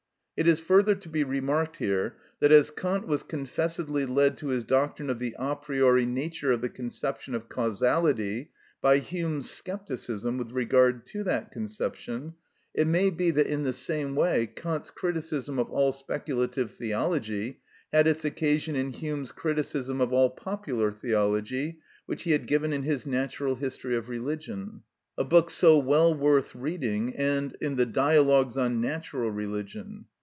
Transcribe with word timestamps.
It 0.37 0.47
is 0.47 0.59
further 0.59 0.95
to 0.95 1.07
be 1.07 1.23
remarked 1.23 1.77
here, 1.77 2.15
that 2.39 2.51
as 2.51 2.71
Kant 2.71 3.05
was 3.05 3.21
confessedly 3.21 4.07
led 4.07 4.37
to 4.37 4.47
his 4.47 4.63
doctrine 4.63 5.11
of 5.11 5.19
the 5.19 5.35
a 5.37 5.55
priori 5.55 6.07
nature 6.07 6.51
of 6.51 6.61
the 6.61 6.69
conception 6.69 7.35
of 7.35 7.47
causality 7.47 8.49
by 8.81 8.97
Hume's 8.97 9.51
scepticism 9.51 10.39
with 10.39 10.49
regard 10.49 11.05
to 11.07 11.23
that 11.25 11.51
conception, 11.51 12.33
it 12.73 12.87
may 12.87 13.11
be 13.11 13.29
that 13.29 13.45
in 13.45 13.61
the 13.65 13.71
same 13.71 14.15
way 14.15 14.47
Kant's 14.47 14.89
criticism 14.89 15.59
of 15.59 15.69
all 15.69 15.91
speculative 15.91 16.71
theology 16.71 17.59
had 17.93 18.07
its 18.07 18.25
occasion 18.25 18.75
in 18.75 18.93
Hume's 18.93 19.31
criticism 19.31 20.01
of 20.01 20.11
all 20.11 20.31
popular 20.31 20.91
theology, 20.91 21.77
which 22.07 22.23
he 22.23 22.31
had 22.31 22.47
given 22.47 22.73
in 22.73 22.81
his 22.81 23.05
"Natural 23.05 23.53
History 23.57 23.95
of 23.95 24.09
Religion," 24.09 24.81
a 25.19 25.23
book 25.23 25.51
so 25.51 25.77
well 25.77 26.15
worth 26.15 26.55
reading, 26.55 27.15
and 27.15 27.55
in 27.61 27.75
the 27.75 27.85
"Dialogues 27.85 28.57
on 28.57 28.81
Natural 28.81 29.29
Religion." 29.29 30.05